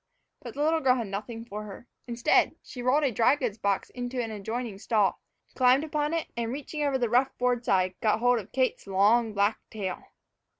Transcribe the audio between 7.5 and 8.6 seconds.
side, got hold of